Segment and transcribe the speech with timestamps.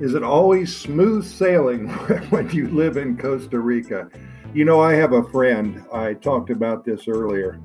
[0.00, 1.88] Is it always smooth sailing
[2.30, 4.08] when you live in Costa Rica?
[4.54, 5.84] You know, I have a friend.
[5.92, 7.60] I talked about this earlier.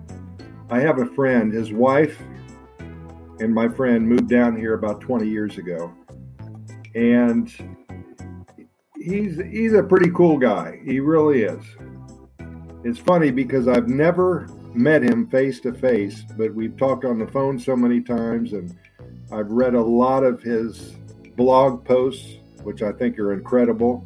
[0.70, 2.18] I have a friend, his wife
[3.40, 5.94] and my friend moved down here about 20 years ago.
[6.96, 7.52] And
[8.96, 10.80] he's he's a pretty cool guy.
[10.86, 11.64] He really is.
[12.84, 17.28] It's funny because I've never met him face to face, but we've talked on the
[17.28, 18.76] phone so many times and
[19.32, 20.96] I've read a lot of his
[21.36, 24.06] blog posts, which I think are incredible.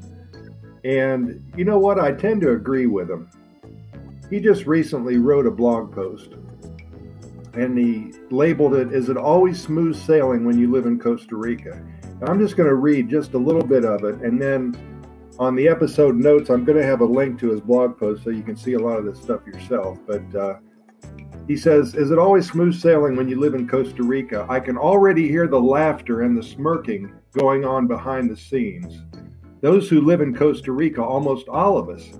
[0.83, 1.99] And you know what?
[1.99, 3.29] I tend to agree with him.
[4.29, 6.33] He just recently wrote a blog post
[7.57, 11.81] and he labeled it, Is it always smooth sailing when you live in Costa Rica?
[12.21, 14.15] I'm just going to read just a little bit of it.
[14.21, 14.75] And then
[15.39, 18.29] on the episode notes, I'm going to have a link to his blog post so
[18.29, 19.99] you can see a lot of this stuff yourself.
[20.07, 20.55] But uh,
[21.47, 24.45] he says, Is it always smooth sailing when you live in Costa Rica?
[24.49, 29.01] I can already hear the laughter and the smirking going on behind the scenes.
[29.61, 32.11] Those who live in Costa Rica, almost all of us,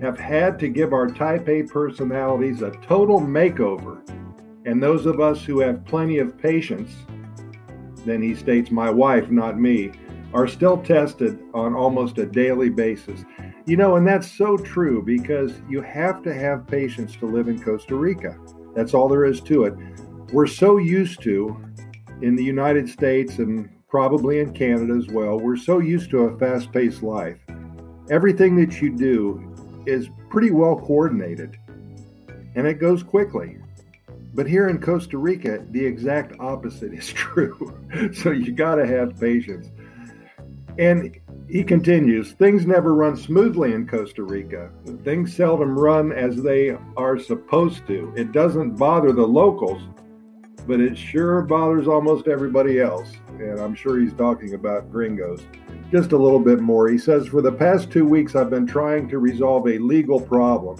[0.00, 4.00] have had to give our type A personalities a total makeover.
[4.64, 6.92] And those of us who have plenty of patience,
[8.04, 9.92] then he states, my wife, not me,
[10.32, 13.24] are still tested on almost a daily basis.
[13.64, 17.62] You know, and that's so true because you have to have patience to live in
[17.62, 18.36] Costa Rica.
[18.74, 19.74] That's all there is to it.
[20.32, 21.62] We're so used to,
[22.22, 26.38] in the United States and probably in Canada as well, we're so used to a
[26.38, 27.38] fast paced life.
[28.10, 31.58] Everything that you do is pretty well coordinated
[32.54, 33.58] and it goes quickly.
[34.34, 37.78] But here in Costa Rica, the exact opposite is true.
[38.14, 39.68] so you got to have patience.
[40.78, 41.16] And
[41.52, 44.70] he continues things never run smoothly in Costa Rica.
[45.04, 48.10] Things seldom run as they are supposed to.
[48.16, 49.82] It doesn't bother the locals,
[50.66, 53.12] but it sure bothers almost everybody else.
[53.38, 55.42] And I'm sure he's talking about gringos.
[55.90, 56.88] Just a little bit more.
[56.88, 60.78] He says, For the past two weeks, I've been trying to resolve a legal problem.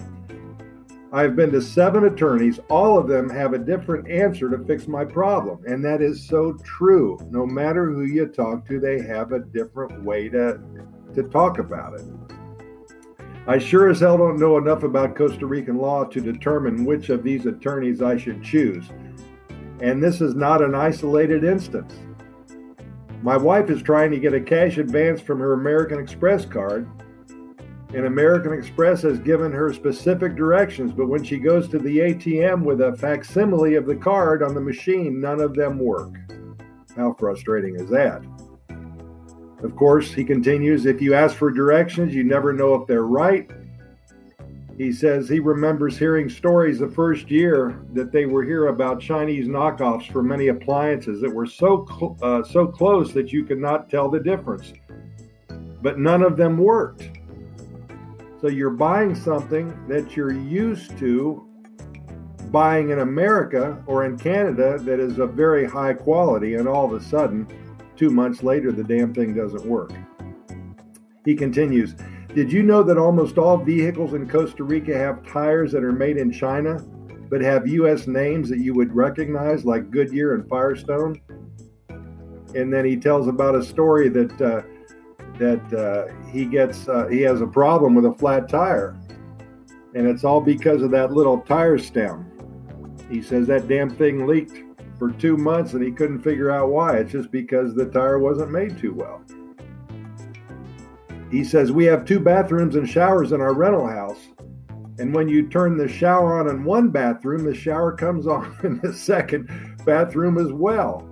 [1.13, 2.59] I've been to seven attorneys.
[2.71, 5.63] All of them have a different answer to fix my problem.
[5.67, 7.19] And that is so true.
[7.29, 10.59] No matter who you talk to, they have a different way to,
[11.13, 12.05] to talk about it.
[13.45, 17.23] I sure as hell don't know enough about Costa Rican law to determine which of
[17.23, 18.85] these attorneys I should choose.
[19.81, 21.93] And this is not an isolated instance.
[23.21, 26.89] My wife is trying to get a cash advance from her American Express card
[27.93, 32.63] and American Express has given her specific directions, but when she goes to the ATM
[32.63, 36.15] with a facsimile of the card on the machine, none of them work.
[36.95, 38.23] How frustrating is that?
[39.63, 43.49] Of course, he continues if you ask for directions, you never know if they're right.
[44.77, 49.47] He says he remembers hearing stories the first year that they were here about Chinese
[49.47, 53.87] knockoffs for many appliances that were so cl- uh, so close that you could not
[53.87, 54.73] tell the difference.
[55.81, 57.03] But none of them worked.
[58.43, 61.47] So you're buying something that you're used to
[62.51, 66.91] buying in America or in Canada that is of very high quality, and all of
[66.91, 67.47] a sudden,
[67.95, 69.93] two months later, the damn thing doesn't work.
[71.23, 71.95] He continues
[72.35, 76.17] Did you know that almost all vehicles in Costa Rica have tires that are made
[76.17, 76.83] in China,
[77.29, 78.07] but have U.S.
[78.07, 81.17] names that you would recognize, like Goodyear and Firestone?
[82.55, 84.41] And then he tells about a story that.
[84.41, 84.63] Uh,
[85.39, 88.95] that uh, he gets uh, he has a problem with a flat tire,
[89.95, 92.29] and it's all because of that little tire stem.
[93.09, 94.63] He says that damn thing leaked
[94.97, 96.97] for two months and he couldn't figure out why.
[96.97, 99.21] It's just because the tire wasn't made too well.
[101.29, 104.29] He says we have two bathrooms and showers in our rental house.
[104.99, 108.79] And when you turn the shower on in one bathroom, the shower comes on in
[108.81, 109.49] the second
[109.85, 111.09] bathroom as well.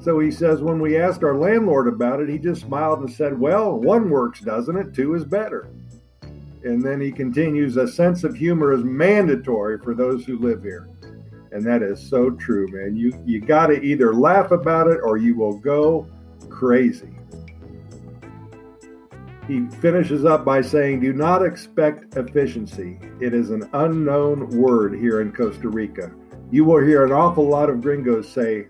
[0.00, 3.38] So he says, when we asked our landlord about it, he just smiled and said,
[3.38, 4.94] Well, one works, doesn't it?
[4.94, 5.68] Two is better.
[6.64, 10.88] And then he continues, A sense of humor is mandatory for those who live here.
[11.52, 12.96] And that is so true, man.
[12.96, 16.06] You, you got to either laugh about it or you will go
[16.48, 17.16] crazy.
[19.46, 22.98] He finishes up by saying, Do not expect efficiency.
[23.20, 26.10] It is an unknown word here in Costa Rica.
[26.50, 28.66] You will hear an awful lot of gringos say,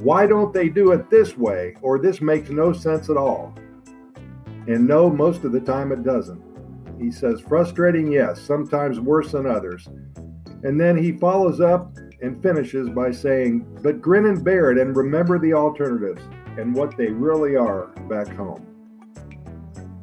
[0.00, 1.76] why don't they do it this way?
[1.82, 3.54] Or this makes no sense at all.
[4.66, 6.42] And no, most of the time it doesn't.
[6.98, 9.88] He says, frustrating, yes, sometimes worse than others.
[10.62, 14.94] And then he follows up and finishes by saying, but grin and bear it and
[14.94, 16.22] remember the alternatives
[16.58, 18.66] and what they really are back home.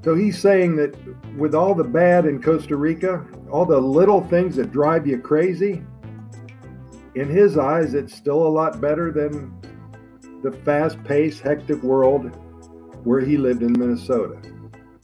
[0.04, 0.96] So he's saying that
[1.38, 5.84] with all the bad in Costa Rica, all the little things that drive you crazy,
[7.16, 9.54] in his eyes, it's still a lot better than
[10.44, 12.36] the fast paced, hectic world
[13.04, 14.40] where he lived in Minnesota.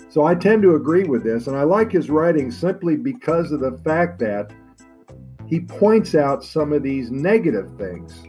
[0.10, 3.62] So I tend to agree with this, and I like his writing simply because of
[3.62, 4.52] the fact that
[5.48, 8.24] he points out some of these negative things.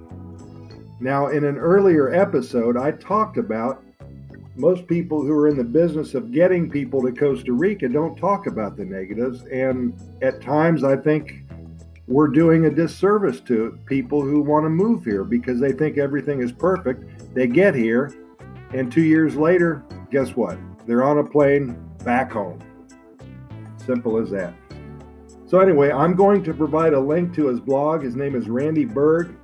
[1.01, 3.85] Now, in an earlier episode, I talked about
[4.57, 8.47] most people who are in the business of getting people to Costa Rica don't talk
[8.47, 9.43] about the negatives.
[9.53, 11.44] And at times, I think
[12.07, 16.43] we're doing a disservice to people who want to move here because they think everything
[16.43, 17.35] is perfect.
[17.35, 18.13] They get here,
[18.73, 20.59] and two years later, guess what?
[20.87, 22.61] They're on a plane back home.
[23.79, 24.55] Simple as that.
[25.47, 28.03] So, anyway, I'm going to provide a link to his blog.
[28.03, 29.37] His name is Randy Berg,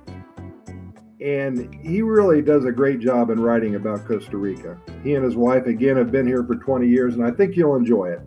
[1.19, 4.79] and he really does a great job in writing about Costa Rica.
[5.03, 7.75] He and his wife, again, have been here for 20 years, and I think you'll
[7.75, 8.21] enjoy it.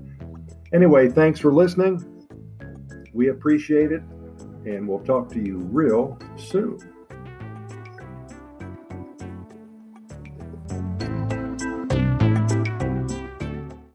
[0.72, 2.04] Anyway, thanks for listening.
[3.12, 4.02] We appreciate it,
[4.64, 6.93] and we'll talk to you real soon.